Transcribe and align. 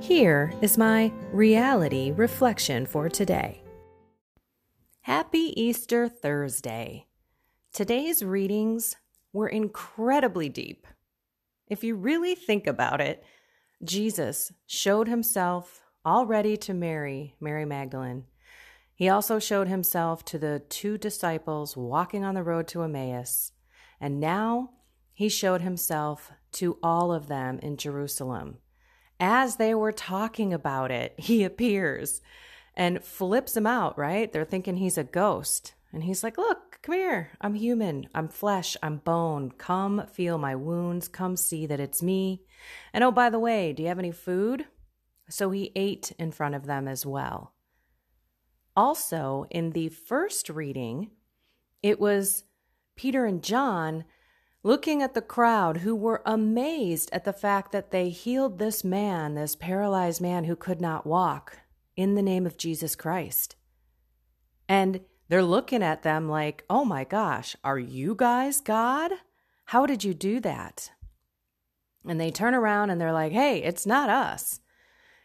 Here 0.00 0.52
is 0.60 0.76
my 0.76 1.10
reality 1.32 2.12
reflection 2.12 2.84
for 2.84 3.08
today. 3.08 3.62
Happy 5.00 5.52
Easter 5.60 6.06
Thursday. 6.06 7.06
Today's 7.72 8.22
readings 8.22 8.96
were 9.32 9.48
incredibly 9.48 10.50
deep. 10.50 10.86
If 11.66 11.82
you 11.82 11.96
really 11.96 12.34
think 12.34 12.66
about 12.66 13.00
it, 13.00 13.24
Jesus 13.82 14.52
showed 14.66 15.08
himself 15.08 15.82
already 16.04 16.58
to 16.58 16.74
Mary, 16.74 17.34
Mary 17.40 17.64
Magdalene. 17.64 18.24
He 18.94 19.08
also 19.08 19.38
showed 19.38 19.66
himself 19.66 20.24
to 20.26 20.38
the 20.38 20.62
two 20.68 20.98
disciples 20.98 21.76
walking 21.76 22.22
on 22.22 22.34
the 22.34 22.42
road 22.42 22.68
to 22.68 22.82
Emmaus. 22.82 23.52
And 23.98 24.20
now 24.20 24.70
he 25.14 25.30
showed 25.30 25.62
himself 25.62 26.30
to 26.52 26.78
all 26.82 27.12
of 27.12 27.28
them 27.28 27.58
in 27.60 27.78
Jerusalem 27.78 28.58
as 29.18 29.56
they 29.56 29.74
were 29.74 29.92
talking 29.92 30.52
about 30.52 30.90
it, 30.90 31.14
he 31.18 31.44
appears 31.44 32.20
and 32.74 33.02
flips 33.02 33.52
them 33.52 33.66
out, 33.66 33.98
right? 33.98 34.32
They're 34.32 34.44
thinking 34.44 34.76
he's 34.76 34.98
a 34.98 35.04
ghost. 35.04 35.74
And 35.92 36.04
he's 36.04 36.22
like, 36.22 36.36
Look, 36.36 36.78
come 36.82 36.94
here. 36.94 37.30
I'm 37.40 37.54
human. 37.54 38.08
I'm 38.14 38.28
flesh. 38.28 38.76
I'm 38.82 38.98
bone. 38.98 39.52
Come 39.56 40.06
feel 40.12 40.36
my 40.36 40.54
wounds. 40.54 41.08
Come 41.08 41.36
see 41.36 41.66
that 41.66 41.80
it's 41.80 42.02
me. 42.02 42.42
And 42.92 43.02
oh, 43.02 43.10
by 43.10 43.30
the 43.30 43.38
way, 43.38 43.72
do 43.72 43.82
you 43.82 43.88
have 43.88 43.98
any 43.98 44.12
food? 44.12 44.66
So 45.28 45.50
he 45.50 45.72
ate 45.74 46.12
in 46.18 46.32
front 46.32 46.54
of 46.54 46.66
them 46.66 46.86
as 46.86 47.06
well. 47.06 47.54
Also, 48.76 49.46
in 49.50 49.70
the 49.70 49.88
first 49.88 50.50
reading, 50.50 51.10
it 51.82 51.98
was 51.98 52.44
Peter 52.94 53.24
and 53.24 53.42
John 53.42 54.04
looking 54.66 55.00
at 55.00 55.14
the 55.14 55.22
crowd 55.22 55.76
who 55.76 55.94
were 55.94 56.20
amazed 56.26 57.08
at 57.12 57.24
the 57.24 57.32
fact 57.32 57.70
that 57.70 57.92
they 57.92 58.08
healed 58.08 58.58
this 58.58 58.82
man, 58.82 59.36
this 59.36 59.54
paralyzed 59.54 60.20
man 60.20 60.42
who 60.42 60.56
could 60.56 60.80
not 60.80 61.06
walk, 61.06 61.58
in 61.94 62.16
the 62.16 62.22
name 62.22 62.44
of 62.44 62.58
Jesus 62.58 62.96
Christ. 62.96 63.54
And 64.68 65.02
they're 65.28 65.44
looking 65.44 65.84
at 65.84 66.02
them 66.02 66.28
like, 66.28 66.64
oh 66.68 66.84
my 66.84 67.04
gosh, 67.04 67.54
are 67.62 67.78
you 67.78 68.16
guys 68.16 68.60
God? 68.60 69.12
How 69.66 69.86
did 69.86 70.02
you 70.02 70.12
do 70.12 70.40
that? 70.40 70.90
And 72.04 72.20
they 72.20 72.32
turn 72.32 72.52
around 72.52 72.90
and 72.90 73.00
they're 73.00 73.12
like, 73.12 73.30
hey, 73.30 73.62
it's 73.62 73.86
not 73.86 74.10
us. 74.10 74.58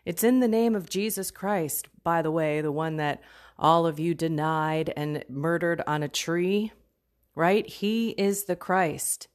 It's 0.05 0.23
in 0.23 0.39
the 0.39 0.47
name 0.47 0.75
of 0.75 0.87
Jesus 0.87 1.31
Christ, 1.31 1.87
by 2.03 2.21
the 2.21 2.31
way, 2.31 2.61
the 2.61 2.71
one 2.71 2.97
that 2.97 3.23
all 3.57 3.87
of 3.87 3.99
you 3.99 4.13
denied 4.13 4.93
and 4.95 5.25
murdered 5.27 5.81
on 5.87 6.03
a 6.03 6.07
tree, 6.07 6.71
right? 7.33 7.67
He 7.67 8.09
is 8.11 8.43
the 8.43 8.55
Christ 8.55 9.29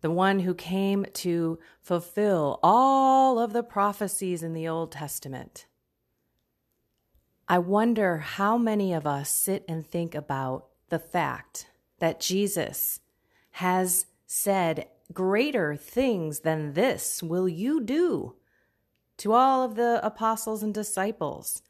the 0.00 0.10
one 0.10 0.40
who 0.40 0.54
came 0.54 1.06
to 1.12 1.58
fulfill 1.80 2.58
all 2.62 3.38
of 3.38 3.52
the 3.52 3.62
prophecies 3.62 4.42
in 4.42 4.54
the 4.54 4.68
Old 4.68 4.92
Testament. 4.92 5.66
I 7.48 7.58
wonder 7.58 8.18
how 8.18 8.56
many 8.56 8.92
of 8.92 9.06
us 9.06 9.28
sit 9.28 9.64
and 9.68 9.86
think 9.86 10.14
about 10.14 10.66
the 10.88 10.98
fact 10.98 11.66
that 11.98 12.20
Jesus 12.20 13.00
has 13.52 14.06
said, 14.26 14.86
Greater 15.12 15.74
things 15.74 16.40
than 16.40 16.74
this 16.74 17.20
will 17.22 17.48
you 17.48 17.80
do 17.80 18.36
to 19.16 19.32
all 19.32 19.64
of 19.64 19.74
the 19.74 20.00
apostles 20.06 20.62
and 20.62 20.72
disciples. 20.72 21.62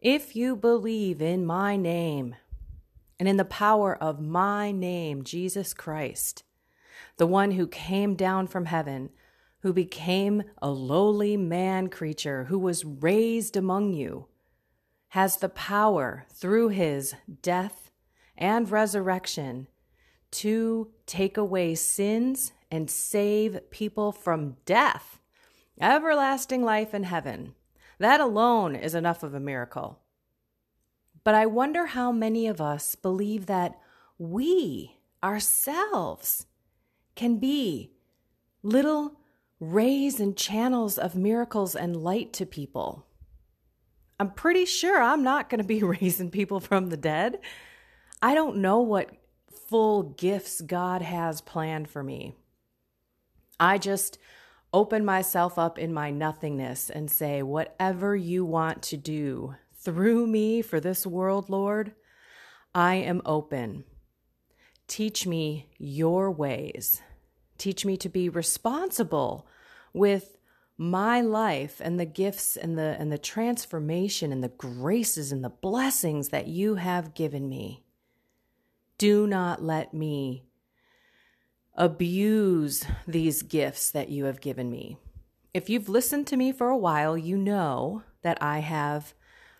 If 0.00 0.36
you 0.36 0.54
believe 0.54 1.20
in 1.20 1.44
my 1.44 1.76
name 1.76 2.36
and 3.18 3.28
in 3.28 3.36
the 3.36 3.44
power 3.44 3.94
of 3.94 4.20
my 4.20 4.70
name, 4.70 5.24
Jesus 5.24 5.74
Christ, 5.74 6.44
the 7.16 7.26
one 7.26 7.52
who 7.52 7.66
came 7.66 8.14
down 8.14 8.46
from 8.46 8.66
heaven, 8.66 9.10
who 9.60 9.72
became 9.72 10.42
a 10.62 10.70
lowly 10.70 11.36
man 11.36 11.88
creature, 11.88 12.44
who 12.44 12.58
was 12.58 12.84
raised 12.84 13.56
among 13.56 13.92
you, 13.92 14.26
has 15.08 15.36
the 15.36 15.48
power 15.48 16.26
through 16.32 16.68
his 16.68 17.14
death 17.42 17.90
and 18.36 18.70
resurrection 18.70 19.66
to 20.30 20.90
take 21.06 21.36
away 21.36 21.74
sins 21.74 22.52
and 22.70 22.90
save 22.90 23.70
people 23.70 24.12
from 24.12 24.56
death, 24.64 25.20
everlasting 25.80 26.62
life 26.62 26.94
in 26.94 27.02
heaven. 27.02 27.54
That 27.98 28.20
alone 28.20 28.74
is 28.76 28.94
enough 28.94 29.22
of 29.22 29.34
a 29.34 29.40
miracle. 29.40 29.98
But 31.22 31.34
I 31.34 31.46
wonder 31.46 31.86
how 31.86 32.12
many 32.12 32.46
of 32.46 32.60
us 32.60 32.94
believe 32.94 33.46
that 33.46 33.78
we 34.18 34.96
ourselves 35.22 36.46
can 37.20 37.36
be 37.36 37.92
little 38.62 39.12
rays 39.60 40.20
and 40.20 40.34
channels 40.38 40.96
of 40.96 41.14
miracles 41.14 41.76
and 41.76 41.94
light 41.94 42.32
to 42.32 42.46
people. 42.46 43.04
I'm 44.18 44.30
pretty 44.30 44.64
sure 44.64 45.02
I'm 45.02 45.22
not 45.22 45.50
going 45.50 45.60
to 45.60 45.66
be 45.66 45.82
raising 46.00 46.30
people 46.30 46.60
from 46.60 46.86
the 46.86 46.96
dead. 46.96 47.40
I 48.22 48.34
don't 48.34 48.56
know 48.56 48.80
what 48.80 49.10
full 49.68 50.02
gifts 50.02 50.62
God 50.62 51.02
has 51.02 51.42
planned 51.42 51.90
for 51.90 52.02
me. 52.02 52.36
I 53.58 53.76
just 53.76 54.16
open 54.72 55.04
myself 55.04 55.58
up 55.58 55.78
in 55.78 55.92
my 55.92 56.10
nothingness 56.10 56.88
and 56.88 57.10
say, 57.10 57.42
whatever 57.42 58.16
you 58.16 58.46
want 58.46 58.80
to 58.84 58.96
do 58.96 59.56
through 59.74 60.26
me 60.26 60.62
for 60.62 60.80
this 60.80 61.06
world, 61.06 61.50
Lord, 61.50 61.92
I 62.74 62.94
am 62.94 63.20
open. 63.26 63.84
Teach 64.88 65.26
me 65.26 65.68
your 65.76 66.30
ways. 66.30 67.02
Teach 67.60 67.84
me 67.84 67.98
to 67.98 68.08
be 68.08 68.30
responsible 68.30 69.46
with 69.92 70.38
my 70.78 71.20
life 71.20 71.78
and 71.84 72.00
the 72.00 72.06
gifts 72.06 72.56
and 72.56 72.78
the 72.78 72.96
and 72.98 73.12
the 73.12 73.18
transformation 73.18 74.32
and 74.32 74.42
the 74.42 74.48
graces 74.48 75.30
and 75.30 75.44
the 75.44 75.50
blessings 75.50 76.30
that 76.30 76.46
you 76.46 76.76
have 76.76 77.12
given 77.12 77.50
me. 77.50 77.84
Do 78.96 79.26
not 79.26 79.62
let 79.62 79.92
me 79.92 80.44
abuse 81.74 82.86
these 83.06 83.42
gifts 83.42 83.90
that 83.90 84.08
you 84.08 84.24
have 84.24 84.40
given 84.40 84.70
me. 84.70 84.96
If 85.52 85.68
you've 85.68 85.90
listened 85.90 86.28
to 86.28 86.38
me 86.38 86.52
for 86.52 86.70
a 86.70 86.78
while, 86.78 87.18
you 87.18 87.36
know 87.36 88.04
that 88.22 88.42
I 88.42 88.60
have 88.60 89.12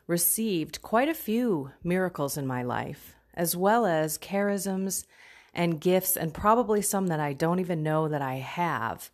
received 0.07 0.81
quite 0.81 1.11
a 1.11 1.15
few 1.15 1.73
miracles 1.85 2.39
in 2.39 2.47
my 2.47 2.63
life 2.63 3.15
as 3.35 3.55
well 3.55 3.85
as 3.85 4.17
charisms 4.17 5.05
and 5.53 5.81
gifts, 5.81 6.17
and 6.17 6.33
probably 6.33 6.83
some 6.83 7.09
that 7.09 7.21
I 7.21 7.33
don't 7.33 7.61
even 7.61 7.83
know 7.83 8.09
that 8.09 8.23
I 8.23 8.35
have 8.37 9.11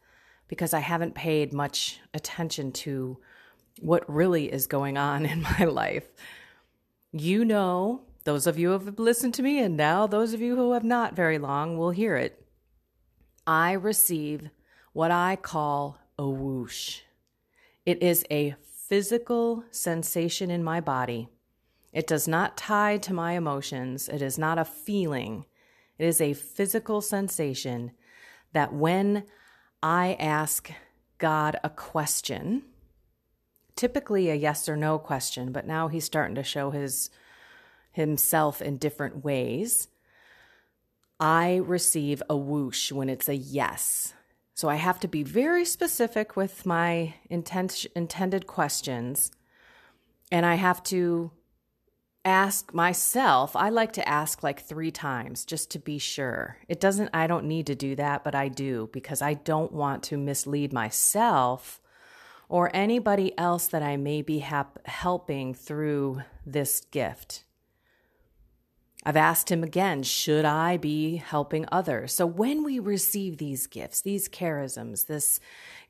because 0.49 0.75
I 0.75 0.81
haven't 0.81 1.15
paid 1.15 1.53
much 1.53 2.01
attention 2.15 2.73
to 2.73 3.19
what 3.81 4.09
really 4.13 4.53
is 4.53 4.67
going 4.67 4.97
on 4.97 5.27
in 5.33 5.43
my 5.43 5.65
life. 5.65 6.07
You 7.13 7.45
know, 7.45 8.03
those 8.25 8.47
of 8.47 8.59
you 8.59 8.69
who 8.69 8.73
have 8.85 8.99
listened 8.99 9.35
to 9.35 9.43
me, 9.43 9.59
and 9.59 9.77
now 9.77 10.07
those 10.07 10.35
of 10.35 10.41
you 10.41 10.57
who 10.57 10.73
have 10.73 10.85
not 10.85 11.17
very 11.17 11.39
long 11.39 11.79
will 11.79 11.91
hear 11.91 12.17
it. 12.17 12.45
I 13.47 13.73
receive 13.73 14.51
what 14.93 15.11
I 15.11 15.37
call 15.37 15.99
a 16.19 16.29
whoosh. 16.29 17.01
It 17.85 18.03
is 18.03 18.25
a 18.31 18.57
physical 18.89 19.65
sensation 19.71 20.51
in 20.51 20.65
my 20.65 20.81
body 20.81 21.29
it 21.97 22.07
does 22.07 22.29
not 22.29 22.59
tie 22.59 22.99
to 22.99 23.15
my 23.15 23.33
emotions. 23.33 24.07
It 24.11 24.21
is 24.21 24.37
not 24.37 24.59
a 24.59 24.67
feeling. 24.67 25.47
It 25.99 26.07
is 26.07 26.21
a 26.21 26.35
physical 26.35 27.01
sensation 27.01 27.93
that 28.53 28.73
when 28.73 29.25
I 29.83 30.17
ask 30.19 30.71
God 31.19 31.57
a 31.65 31.71
question, 31.71 32.63
typically 33.75 34.31
a 34.31 34.35
yes 34.35 34.69
or 34.69 34.77
no 34.77 34.99
question, 34.99 35.53
but 35.53 35.67
now 35.67 35.89
he's 35.89 36.05
starting 36.05 36.35
to 36.37 36.43
show 36.43 36.71
his 36.71 37.11
himself 37.93 38.61
in 38.61 38.77
different 38.77 39.25
ways. 39.25 39.89
I 41.19 41.57
receive 41.57 42.23
a 42.29 42.37
whoosh 42.37 42.93
when 42.93 43.09
it's 43.09 43.29
a 43.29 43.35
yes. 43.35 44.13
So 44.55 44.69
I 44.69 44.77
have 44.77 45.01
to 45.01 45.09
be 45.09 45.23
very 45.23 45.65
specific 45.65 46.37
with 46.37 46.67
my 46.67 47.15
intent, 47.31 47.87
intended 47.95 48.47
questions. 48.47 49.31
And 50.31 50.45
I 50.45 50.57
have 50.57 50.83
to 50.85 51.31
ask 52.27 52.75
myself, 52.75 53.55
I 53.55 53.69
like 53.69 53.93
to 53.93 54.07
ask 54.07 54.43
like 54.43 54.61
three 54.61 54.91
times 54.91 55.45
just 55.45 55.71
to 55.71 55.79
be 55.79 55.97
sure. 55.99 56.59
It 56.69 56.81
doesn't, 56.81 57.11
I 57.15 57.27
don't 57.27 57.47
need 57.47 57.69
to 57.69 57.75
do 57.77 57.95
that, 57.97 58.25
but 58.25 58.35
I 58.35 58.49
do 58.49 58.91
because 58.93 59.23
I 59.23 59.35
don't 59.35 59.73
want 59.73 60.03
to 60.05 60.19
mislead 60.19 60.73
myself 60.73 61.81
or 62.49 62.71
anybody 62.75 63.37
else 63.39 63.69
that 63.69 63.83
I 63.83 63.97
may 63.97 64.23
be 64.23 64.41
hap- 64.41 64.85
helping 64.87 65.55
through 65.55 66.23
this 66.45 66.81
gift. 66.91 67.45
I've 69.05 69.17
asked 69.17 69.53
him 69.53 69.63
again, 69.63 70.03
should 70.03 70.45
I 70.45 70.79
be 70.79 71.17
helping 71.17 71.65
others? 71.71 72.13
So 72.13 72.27
when 72.27 72.65
we 72.65 72.81
receive 72.81 73.39
these 73.39 73.69
gifts, 73.69 74.01
these 74.01 74.29
charisms, 74.29 75.07
this 75.07 75.39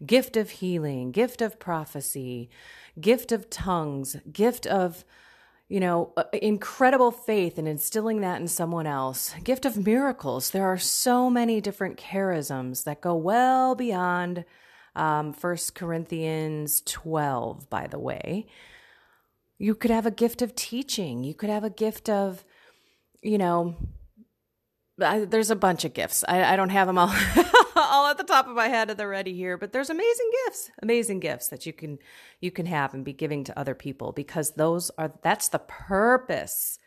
gift 0.04 0.36
of 0.36 0.50
healing, 0.50 1.12
gift 1.12 1.40
of 1.40 1.58
prophecy, 1.58 2.50
gift 3.00 3.32
of 3.32 3.48
tongues, 3.48 4.18
gift 4.30 4.66
of 4.66 5.02
you 5.68 5.80
know, 5.80 6.12
incredible 6.32 7.10
faith 7.10 7.58
and 7.58 7.66
instilling 7.66 8.20
that 8.20 8.40
in 8.40 8.46
someone 8.46 8.86
else. 8.86 9.34
Gift 9.42 9.64
of 9.64 9.84
miracles. 9.84 10.50
There 10.50 10.66
are 10.66 10.78
so 10.78 11.28
many 11.28 11.60
different 11.60 11.98
charisms 11.98 12.84
that 12.84 13.00
go 13.00 13.16
well 13.16 13.74
beyond 13.74 14.44
um, 14.94 15.32
1 15.32 15.56
Corinthians 15.74 16.82
12, 16.86 17.68
by 17.68 17.88
the 17.88 17.98
way. 17.98 18.46
You 19.58 19.74
could 19.74 19.90
have 19.90 20.06
a 20.06 20.10
gift 20.10 20.40
of 20.40 20.54
teaching. 20.54 21.24
You 21.24 21.34
could 21.34 21.50
have 21.50 21.64
a 21.64 21.70
gift 21.70 22.08
of, 22.08 22.44
you 23.22 23.38
know, 23.38 23.74
I, 25.02 25.20
there's 25.24 25.50
a 25.50 25.56
bunch 25.56 25.84
of 25.84 25.94
gifts. 25.94 26.24
I, 26.28 26.52
I 26.52 26.56
don't 26.56 26.70
have 26.70 26.86
them 26.86 26.98
all 26.98 27.08
at 28.08 28.18
the 28.18 28.24
top 28.24 28.46
of 28.46 28.54
my 28.54 28.68
head 28.68 28.90
at 28.90 28.96
the 28.96 29.06
ready 29.06 29.34
here, 29.34 29.56
but 29.56 29.72
there's 29.72 29.90
amazing 29.90 30.30
gifts, 30.44 30.70
amazing 30.82 31.20
gifts 31.20 31.48
that 31.48 31.66
you 31.66 31.72
can 31.72 31.98
you 32.40 32.50
can 32.50 32.66
have 32.66 32.94
and 32.94 33.04
be 33.04 33.12
giving 33.12 33.44
to 33.44 33.58
other 33.58 33.74
people 33.74 34.12
because 34.12 34.52
those 34.52 34.90
are 34.98 35.12
that's 35.22 35.48
the 35.48 35.58
purpose 35.58 36.78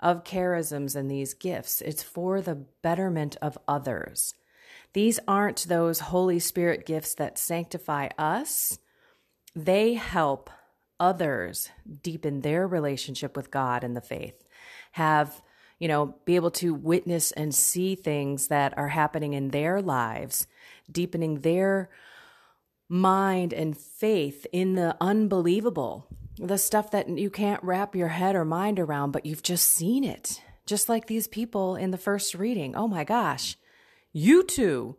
of 0.00 0.24
charisms 0.24 0.96
and 0.96 1.10
these 1.10 1.34
gifts. 1.34 1.80
It's 1.80 2.02
for 2.02 2.40
the 2.40 2.54
betterment 2.82 3.36
of 3.42 3.58
others. 3.68 4.34
These 4.92 5.20
aren't 5.28 5.68
those 5.68 6.00
Holy 6.00 6.38
Spirit 6.38 6.86
gifts 6.86 7.14
that 7.14 7.38
sanctify 7.38 8.08
us. 8.18 8.78
They 9.54 9.94
help 9.94 10.50
others 10.98 11.70
deepen 12.02 12.40
their 12.40 12.66
relationship 12.66 13.36
with 13.36 13.50
God 13.50 13.84
and 13.84 13.96
the 13.96 14.00
faith. 14.00 14.44
Have 14.92 15.42
you 15.80 15.88
know, 15.88 16.14
be 16.26 16.36
able 16.36 16.52
to 16.52 16.72
witness 16.72 17.32
and 17.32 17.52
see 17.52 17.96
things 17.96 18.46
that 18.48 18.76
are 18.78 18.88
happening 18.88 19.32
in 19.32 19.48
their 19.48 19.82
lives, 19.82 20.46
deepening 20.92 21.40
their 21.40 21.90
mind 22.88 23.52
and 23.52 23.76
faith 23.76 24.46
in 24.52 24.74
the 24.74 24.96
unbelievable, 25.00 26.06
the 26.38 26.58
stuff 26.58 26.90
that 26.90 27.08
you 27.08 27.30
can't 27.30 27.64
wrap 27.64 27.96
your 27.96 28.08
head 28.08 28.36
or 28.36 28.44
mind 28.44 28.78
around, 28.78 29.10
but 29.10 29.24
you've 29.24 29.42
just 29.42 29.68
seen 29.68 30.04
it. 30.04 30.42
Just 30.66 30.88
like 30.88 31.06
these 31.06 31.26
people 31.26 31.74
in 31.76 31.90
the 31.90 31.98
first 31.98 32.34
reading. 32.34 32.76
Oh 32.76 32.86
my 32.86 33.02
gosh, 33.02 33.56
you 34.12 34.44
two, 34.44 34.96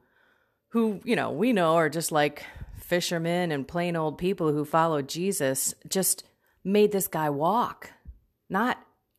who, 0.69 0.99
you 1.03 1.15
know, 1.15 1.31
we 1.31 1.53
know 1.53 1.75
are 1.75 1.89
just 1.89 2.11
like 2.11 2.43
fishermen 2.77 3.51
and 3.51 3.67
plain 3.67 3.95
old 3.95 4.17
people 4.17 4.51
who 4.51 4.65
followed 4.65 5.07
Jesus, 5.07 5.75
just 5.87 6.23
made 6.63 6.91
this 6.91 7.07
guy 7.07 7.29
walk. 7.29 7.91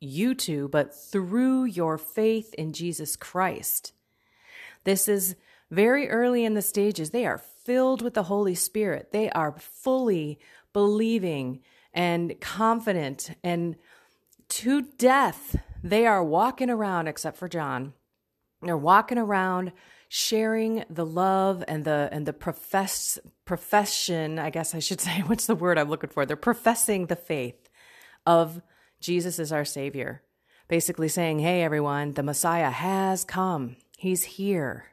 You 0.03 0.35
two, 0.35 0.69
but 0.69 0.95
through 0.95 1.65
your 1.65 1.97
faith 1.97 2.53
in 2.55 2.73
Jesus 2.73 3.15
Christ. 3.15 3.93
This 4.83 5.07
is 5.07 5.37
very 5.71 6.11
early 6.11 6.45
in 6.45 6.55
the 6.55 6.63
stages. 6.63 7.11
They 7.11 7.25
are 7.25 7.39
filled 7.39 8.03
with 8.03 8.15
the 8.15 8.25
Holy 8.25 8.57
Spirit. 8.57 9.13
They 9.13 9.31
are 9.31 9.55
fully 9.59 10.41
believing 10.73 11.61
and 11.95 12.41
confident 12.41 13.31
and 13.45 13.77
to 14.49 14.83
death. 14.83 15.57
They 15.85 16.05
are 16.05 16.25
walking 16.25 16.69
around, 16.69 17.07
except 17.07 17.37
for 17.37 17.49
John. 17.49 17.93
They're 18.61 18.77
walking 18.77 19.19
around 19.19 19.73
sharing 20.09 20.85
the 20.91 21.07
love 21.07 21.65
and 21.69 21.85
the 21.85 22.09
and 22.13 22.27
the 22.27 22.33
profess 22.33 23.19
profession, 23.45 24.39
I 24.39 24.51
guess 24.51 24.75
I 24.75 24.81
should 24.81 25.01
say, 25.09 25.23
what's 25.27 25.47
the 25.47 25.55
word 25.55 25.79
I'm 25.79 25.89
looking 25.89 26.11
for? 26.11 26.27
They're 26.27 26.37
professing 26.37 27.07
the 27.07 27.17
faith 27.17 27.69
of 28.27 28.61
Jesus 29.03 29.39
is 29.39 29.53
our 29.53 29.65
Savior. 29.65 30.23
Basically 30.69 31.09
saying, 31.09 31.41
hey, 31.41 31.63
everyone, 31.63 32.13
the 32.13 32.23
Messiah 32.23 32.71
has 32.71 33.25
come. 33.25 33.77
He's 33.99 34.25
here. 34.25 34.87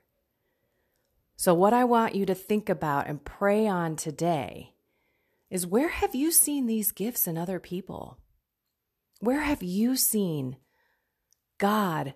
So, 1.38 1.54
what 1.54 1.72
I 1.72 1.86
want 1.86 2.16
you 2.16 2.26
to 2.26 2.36
think 2.36 2.68
about 2.68 3.08
and 3.08 3.24
pray 3.24 3.66
on 3.66 3.96
today 3.96 4.74
is 5.50 5.66
where 5.66 5.88
have 5.88 6.14
you 6.14 6.32
seen 6.32 6.66
these 6.66 6.92
gifts 6.92 7.28
in 7.28 7.38
other 7.38 7.60
people? 7.60 8.18
Where 9.22 9.42
have 9.42 9.64
you 9.64 9.96
seen 9.96 10.58
God 11.58 12.14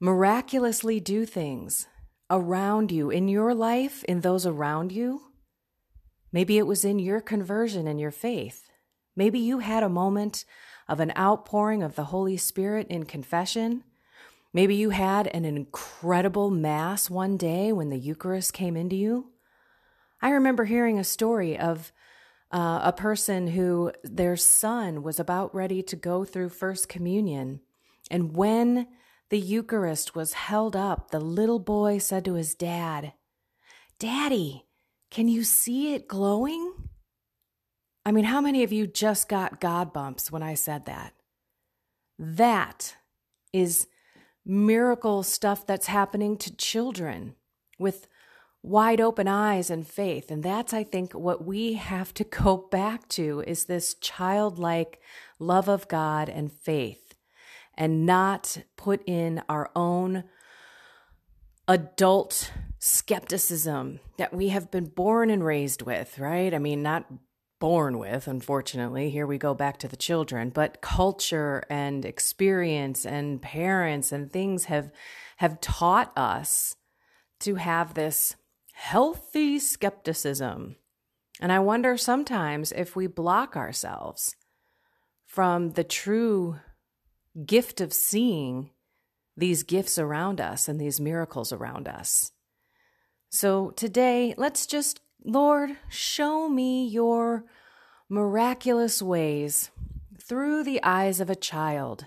miraculously 0.00 1.00
do 1.00 1.24
things 1.24 1.86
around 2.30 2.92
you, 2.92 3.10
in 3.10 3.28
your 3.28 3.54
life, 3.54 4.04
in 4.04 4.20
those 4.20 4.44
around 4.44 4.92
you? 4.92 5.22
Maybe 6.30 6.58
it 6.58 6.66
was 6.66 6.84
in 6.84 6.98
your 6.98 7.20
conversion 7.20 7.86
and 7.86 7.98
your 7.98 8.10
faith. 8.10 8.68
Maybe 9.16 9.38
you 9.38 9.60
had 9.60 9.82
a 9.82 9.88
moment 9.88 10.44
of 10.88 11.00
an 11.00 11.12
outpouring 11.16 11.82
of 11.82 11.94
the 11.94 12.04
Holy 12.04 12.36
Spirit 12.36 12.86
in 12.88 13.04
confession. 13.04 13.84
Maybe 14.52 14.74
you 14.74 14.90
had 14.90 15.26
an 15.28 15.44
incredible 15.44 16.50
Mass 16.50 17.10
one 17.10 17.36
day 17.36 17.72
when 17.72 17.90
the 17.90 17.98
Eucharist 17.98 18.52
came 18.52 18.76
into 18.76 18.96
you. 18.96 19.30
I 20.22 20.30
remember 20.30 20.64
hearing 20.64 20.98
a 20.98 21.04
story 21.04 21.58
of 21.58 21.92
uh, 22.50 22.80
a 22.82 22.92
person 22.92 23.48
who 23.48 23.92
their 24.02 24.36
son 24.36 25.02
was 25.02 25.20
about 25.20 25.54
ready 25.54 25.82
to 25.82 25.96
go 25.96 26.24
through 26.24 26.48
First 26.48 26.88
Communion. 26.88 27.60
And 28.10 28.34
when 28.34 28.88
the 29.28 29.38
Eucharist 29.38 30.14
was 30.14 30.32
held 30.32 30.74
up, 30.74 31.10
the 31.10 31.20
little 31.20 31.58
boy 31.58 31.98
said 31.98 32.24
to 32.24 32.34
his 32.34 32.54
dad, 32.54 33.12
Daddy, 33.98 34.64
can 35.10 35.28
you 35.28 35.44
see 35.44 35.94
it 35.94 36.08
glowing? 36.08 36.67
I 38.08 38.10
mean, 38.10 38.24
how 38.24 38.40
many 38.40 38.62
of 38.62 38.72
you 38.72 38.86
just 38.86 39.28
got 39.28 39.60
God 39.60 39.92
bumps 39.92 40.32
when 40.32 40.42
I 40.42 40.54
said 40.54 40.86
that? 40.86 41.12
That 42.18 42.96
is 43.52 43.86
miracle 44.46 45.22
stuff 45.22 45.66
that's 45.66 45.88
happening 45.88 46.38
to 46.38 46.56
children 46.56 47.34
with 47.78 48.08
wide 48.62 49.02
open 49.02 49.28
eyes 49.28 49.68
and 49.68 49.86
faith. 49.86 50.30
And 50.30 50.42
that's, 50.42 50.72
I 50.72 50.84
think, 50.84 51.12
what 51.12 51.44
we 51.44 51.74
have 51.74 52.14
to 52.14 52.24
go 52.24 52.56
back 52.70 53.06
to 53.10 53.44
is 53.46 53.66
this 53.66 53.92
childlike 53.92 55.02
love 55.38 55.68
of 55.68 55.86
God 55.86 56.30
and 56.30 56.50
faith 56.50 57.14
and 57.76 58.06
not 58.06 58.56
put 58.78 59.02
in 59.06 59.42
our 59.50 59.70
own 59.76 60.24
adult 61.68 62.52
skepticism 62.78 64.00
that 64.16 64.32
we 64.32 64.48
have 64.48 64.70
been 64.70 64.86
born 64.86 65.28
and 65.28 65.44
raised 65.44 65.82
with, 65.82 66.18
right? 66.18 66.54
I 66.54 66.58
mean, 66.58 66.82
not 66.82 67.04
born 67.58 67.98
with, 67.98 68.28
unfortunately. 68.28 69.10
Here 69.10 69.26
we 69.26 69.38
go 69.38 69.54
back 69.54 69.78
to 69.78 69.88
the 69.88 69.96
children, 69.96 70.50
but 70.50 70.80
culture 70.80 71.64
and 71.68 72.04
experience 72.04 73.04
and 73.04 73.42
parents 73.42 74.12
and 74.12 74.30
things 74.30 74.64
have 74.66 74.90
have 75.38 75.60
taught 75.60 76.16
us 76.16 76.76
to 77.40 77.56
have 77.56 77.94
this 77.94 78.36
healthy 78.72 79.58
skepticism. 79.58 80.76
And 81.40 81.52
I 81.52 81.60
wonder 81.60 81.96
sometimes 81.96 82.72
if 82.72 82.96
we 82.96 83.06
block 83.06 83.56
ourselves 83.56 84.34
from 85.24 85.70
the 85.72 85.84
true 85.84 86.58
gift 87.46 87.80
of 87.80 87.92
seeing 87.92 88.70
these 89.36 89.62
gifts 89.62 89.98
around 89.98 90.40
us 90.40 90.68
and 90.68 90.80
these 90.80 91.00
miracles 91.00 91.52
around 91.52 91.86
us. 91.86 92.32
So 93.30 93.70
today, 93.70 94.34
let's 94.36 94.66
just 94.66 95.00
Lord, 95.24 95.76
show 95.88 96.48
me 96.48 96.86
your 96.86 97.44
miraculous 98.08 99.02
ways 99.02 99.70
through 100.20 100.64
the 100.64 100.82
eyes 100.82 101.20
of 101.20 101.28
a 101.28 101.36
child. 101.36 102.06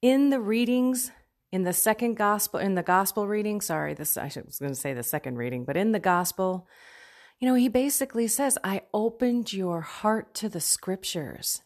In 0.00 0.30
the 0.30 0.40
readings, 0.40 1.10
in 1.50 1.62
the 1.62 1.72
second 1.72 2.14
gospel, 2.14 2.60
in 2.60 2.74
the 2.74 2.82
gospel 2.82 3.26
reading, 3.26 3.60
sorry, 3.60 3.94
this 3.94 4.16
I 4.16 4.24
was 4.44 4.58
going 4.58 4.72
to 4.72 4.78
say 4.78 4.92
the 4.92 5.02
second 5.02 5.36
reading, 5.36 5.64
but 5.64 5.76
in 5.76 5.92
the 5.92 6.00
gospel, 6.00 6.66
you 7.38 7.48
know, 7.48 7.54
he 7.54 7.68
basically 7.68 8.28
says, 8.28 8.58
I 8.62 8.82
opened 8.94 9.52
your 9.52 9.80
heart 9.80 10.34
to 10.34 10.48
the 10.48 10.60
scriptures. 10.60 11.62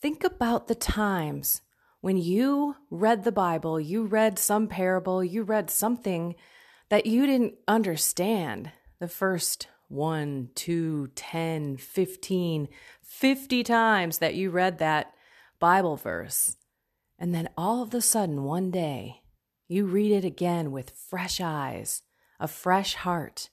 Think 0.00 0.24
about 0.24 0.68
the 0.68 0.74
times 0.74 1.60
when 2.00 2.16
you 2.16 2.76
read 2.90 3.24
the 3.24 3.32
Bible, 3.32 3.78
you 3.78 4.04
read 4.04 4.38
some 4.38 4.68
parable, 4.68 5.22
you 5.22 5.42
read 5.42 5.70
something 5.70 6.34
that 6.88 7.06
you 7.06 7.26
didn't 7.26 7.54
understand 7.68 8.72
the 9.00 9.08
first 9.08 9.66
one, 9.88 10.50
two, 10.54 11.08
ten, 11.16 11.76
fifteen, 11.76 12.68
fifty 13.02 13.64
times 13.64 14.18
that 14.18 14.34
you 14.34 14.50
read 14.50 14.78
that 14.78 15.12
Bible 15.58 15.96
verse. 15.96 16.56
And 17.18 17.34
then 17.34 17.48
all 17.56 17.82
of 17.82 17.92
a 17.92 18.00
sudden, 18.00 18.44
one 18.44 18.70
day, 18.70 19.22
you 19.68 19.86
read 19.86 20.12
it 20.12 20.24
again 20.24 20.70
with 20.70 20.90
fresh 20.90 21.40
eyes, 21.40 22.02
a 22.38 22.46
fresh 22.46 22.94
heart, 22.94 23.50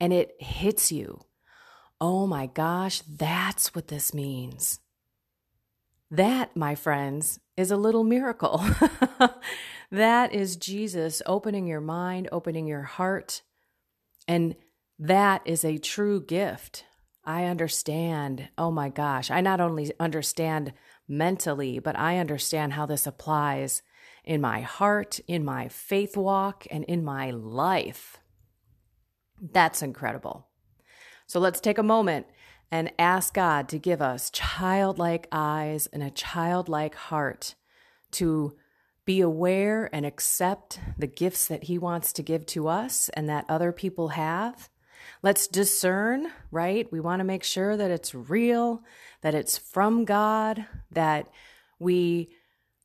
and 0.00 0.12
it 0.12 0.34
hits 0.40 0.90
you. 0.90 1.20
Oh 2.00 2.26
my 2.26 2.46
gosh, 2.46 3.00
that's 3.00 3.74
what 3.74 3.88
this 3.88 4.14
means. 4.14 4.80
That, 6.10 6.56
my 6.56 6.74
friends, 6.74 7.40
is 7.56 7.70
a 7.70 7.76
little 7.76 8.04
miracle. 8.04 8.64
that 9.90 10.32
is 10.32 10.56
Jesus 10.56 11.20
opening 11.26 11.66
your 11.66 11.80
mind, 11.80 12.28
opening 12.32 12.66
your 12.66 12.82
heart. 12.82 13.42
And 14.26 14.54
that 14.98 15.42
is 15.44 15.64
a 15.64 15.78
true 15.78 16.24
gift. 16.24 16.84
I 17.24 17.44
understand. 17.44 18.48
Oh 18.56 18.70
my 18.70 18.88
gosh. 18.88 19.30
I 19.30 19.40
not 19.40 19.60
only 19.60 19.92
understand 20.00 20.72
mentally, 21.06 21.78
but 21.78 21.98
I 21.98 22.18
understand 22.18 22.72
how 22.72 22.86
this 22.86 23.06
applies 23.06 23.82
in 24.24 24.40
my 24.40 24.60
heart, 24.60 25.20
in 25.26 25.44
my 25.44 25.68
faith 25.68 26.16
walk, 26.16 26.66
and 26.70 26.84
in 26.84 27.04
my 27.04 27.30
life. 27.30 28.18
That's 29.40 29.82
incredible. 29.82 30.48
So 31.26 31.38
let's 31.38 31.60
take 31.60 31.78
a 31.78 31.82
moment 31.82 32.26
and 32.70 32.92
ask 32.98 33.34
God 33.34 33.68
to 33.68 33.78
give 33.78 34.02
us 34.02 34.30
childlike 34.30 35.28
eyes 35.32 35.86
and 35.92 36.02
a 36.02 36.10
childlike 36.10 36.94
heart 36.94 37.54
to 38.12 38.56
be 39.04 39.20
aware 39.20 39.88
and 39.92 40.04
accept 40.04 40.80
the 40.98 41.06
gifts 41.06 41.46
that 41.46 41.64
He 41.64 41.78
wants 41.78 42.12
to 42.14 42.22
give 42.22 42.44
to 42.46 42.68
us 42.68 43.08
and 43.10 43.28
that 43.28 43.46
other 43.48 43.72
people 43.72 44.08
have. 44.08 44.68
Let's 45.22 45.46
discern, 45.46 46.28
right? 46.50 46.90
We 46.92 47.00
want 47.00 47.20
to 47.20 47.24
make 47.24 47.44
sure 47.44 47.76
that 47.76 47.90
it's 47.90 48.14
real, 48.14 48.82
that 49.22 49.34
it's 49.34 49.58
from 49.58 50.04
God, 50.04 50.64
that 50.90 51.28
we 51.78 52.28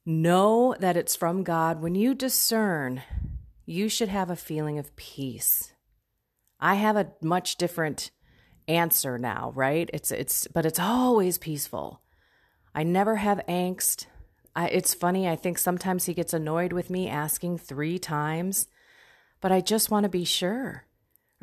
know 0.06 0.76
that 0.80 0.98
it's 0.98 1.16
from 1.16 1.44
God. 1.44 1.82
When 1.82 1.96
you 1.96 2.14
discern, 2.14 3.02
you 3.66 3.90
should 3.90 4.10
have 4.10 4.30
a 4.30 4.36
feeling 4.36 4.78
of 4.80 4.96
peace. 4.96 5.74
I 6.60 6.76
have 6.76 6.96
a 6.96 7.12
much 7.22 7.58
different 7.58 8.12
answer 8.68 9.18
now, 9.18 9.52
right? 9.56 9.90
It's 9.94 10.12
it's 10.12 10.48
but 10.48 10.66
it's 10.66 10.80
always 10.80 11.38
peaceful. 11.38 12.02
I 12.74 12.84
never 12.84 13.18
have 13.18 13.42
angst. 13.48 14.08
I, 14.56 14.68
it's 14.68 14.94
funny, 14.94 15.28
I 15.28 15.36
think 15.36 15.58
sometimes 15.58 16.06
he 16.06 16.14
gets 16.14 16.34
annoyed 16.34 16.74
with 16.74 16.90
me 16.90 17.10
asking 17.10 17.58
3 17.58 17.98
times, 17.98 18.68
but 19.42 19.52
I 19.52 19.62
just 19.62 19.90
want 19.90 20.04
to 20.04 20.10
be 20.10 20.26
sure. 20.26 20.86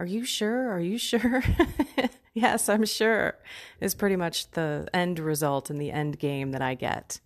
Are 0.01 0.07
you 0.07 0.25
sure? 0.25 0.71
Are 0.71 0.81
you 0.81 0.99
sure? 0.99 1.45
yes, 2.35 2.69
I'm 2.69 2.85
sure. 2.85 3.39
Is 3.81 3.95
pretty 3.95 4.17
much 4.17 4.51
the 4.51 4.89
end 4.93 5.21
result 5.21 5.71
and 5.71 5.81
the 5.81 5.93
end 5.93 6.19
game 6.19 6.51
that 6.51 6.63
I 6.63 6.75
get. 6.75 7.21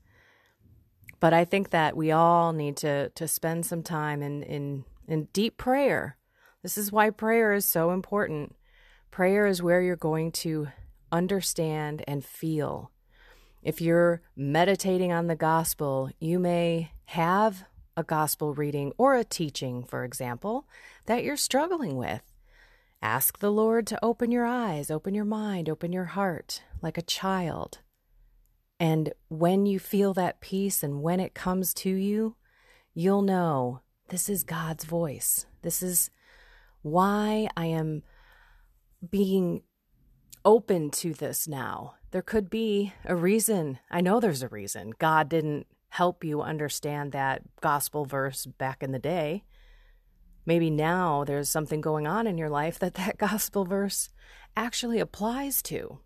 But 1.20 1.32
I 1.32 1.46
think 1.46 1.70
that 1.70 1.96
we 1.96 2.10
all 2.10 2.52
need 2.52 2.76
to 2.78 3.08
to 3.08 3.26
spend 3.26 3.64
some 3.64 3.82
time 3.82 4.22
in 4.22 4.42
in 4.42 4.84
in 5.08 5.28
deep 5.32 5.56
prayer. 5.56 6.18
This 6.62 6.76
is 6.76 6.92
why 6.92 7.08
prayer 7.08 7.54
is 7.54 7.64
so 7.64 7.92
important 7.92 8.54
Prayer 9.14 9.46
is 9.46 9.62
where 9.62 9.80
you're 9.80 9.94
going 9.94 10.32
to 10.32 10.66
understand 11.12 12.02
and 12.08 12.24
feel. 12.24 12.90
If 13.62 13.80
you're 13.80 14.22
meditating 14.34 15.12
on 15.12 15.28
the 15.28 15.36
gospel, 15.36 16.10
you 16.18 16.40
may 16.40 16.90
have 17.04 17.62
a 17.96 18.02
gospel 18.02 18.54
reading 18.54 18.92
or 18.98 19.14
a 19.14 19.22
teaching, 19.22 19.84
for 19.84 20.02
example, 20.02 20.66
that 21.06 21.22
you're 21.22 21.36
struggling 21.36 21.96
with. 21.96 22.22
Ask 23.04 23.40
the 23.40 23.52
Lord 23.52 23.86
to 23.88 24.02
open 24.02 24.30
your 24.30 24.46
eyes, 24.46 24.90
open 24.90 25.12
your 25.12 25.26
mind, 25.26 25.68
open 25.68 25.92
your 25.92 26.06
heart 26.06 26.62
like 26.80 26.96
a 26.96 27.02
child. 27.02 27.80
And 28.80 29.12
when 29.28 29.66
you 29.66 29.78
feel 29.78 30.14
that 30.14 30.40
peace 30.40 30.82
and 30.82 31.02
when 31.02 31.20
it 31.20 31.34
comes 31.34 31.74
to 31.74 31.90
you, 31.90 32.36
you'll 32.94 33.20
know 33.20 33.82
this 34.08 34.30
is 34.30 34.42
God's 34.42 34.84
voice. 34.84 35.44
This 35.60 35.82
is 35.82 36.08
why 36.80 37.46
I 37.58 37.66
am 37.66 38.04
being 39.10 39.64
open 40.42 40.90
to 40.92 41.12
this 41.12 41.46
now. 41.46 41.96
There 42.10 42.22
could 42.22 42.48
be 42.48 42.94
a 43.04 43.14
reason. 43.14 43.80
I 43.90 44.00
know 44.00 44.18
there's 44.18 44.42
a 44.42 44.48
reason. 44.48 44.94
God 44.98 45.28
didn't 45.28 45.66
help 45.90 46.24
you 46.24 46.40
understand 46.40 47.12
that 47.12 47.42
gospel 47.60 48.06
verse 48.06 48.46
back 48.46 48.82
in 48.82 48.92
the 48.92 48.98
day. 48.98 49.44
Maybe 50.46 50.70
now 50.70 51.24
there's 51.24 51.48
something 51.48 51.80
going 51.80 52.06
on 52.06 52.26
in 52.26 52.38
your 52.38 52.50
life 52.50 52.78
that 52.78 52.94
that 52.94 53.18
gospel 53.18 53.64
verse 53.64 54.10
actually 54.56 55.00
applies 55.00 55.62
to. 55.62 55.98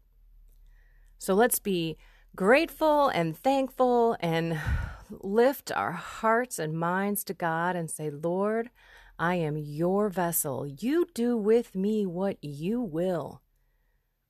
So 1.18 1.34
let's 1.34 1.58
be 1.58 1.96
grateful 2.36 3.08
and 3.08 3.36
thankful 3.36 4.16
and 4.20 4.60
lift 5.10 5.72
our 5.72 5.92
hearts 5.92 6.58
and 6.58 6.78
minds 6.78 7.24
to 7.24 7.34
God 7.34 7.76
and 7.76 7.90
say, 7.90 8.10
Lord, 8.10 8.70
I 9.18 9.34
am 9.34 9.56
your 9.56 10.08
vessel. 10.08 10.66
You 10.66 11.06
do 11.12 11.36
with 11.36 11.74
me 11.74 12.06
what 12.06 12.36
you 12.40 12.80
will. 12.80 13.42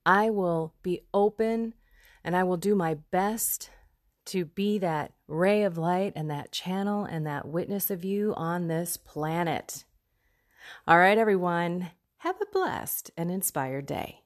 I 0.06 0.30
will 0.30 0.72
be 0.82 1.02
open 1.12 1.74
and 2.24 2.34
I 2.34 2.44
will 2.44 2.56
do 2.56 2.74
my 2.74 2.94
best 3.10 3.70
to 4.26 4.46
be 4.46 4.78
that 4.78 5.12
ray 5.26 5.62
of 5.62 5.76
light 5.76 6.12
and 6.16 6.30
that 6.30 6.52
channel 6.52 7.04
and 7.04 7.26
that 7.26 7.46
witness 7.46 7.90
of 7.90 8.04
you 8.04 8.32
on 8.36 8.68
this 8.68 8.96
planet. 8.96 9.84
All 10.86 10.98
right, 10.98 11.18
everyone, 11.18 11.90
have 12.18 12.40
a 12.40 12.46
blessed 12.52 13.10
and 13.16 13.30
inspired 13.30 13.86
day. 13.86 14.22